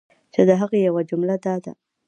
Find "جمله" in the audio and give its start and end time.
1.09-1.35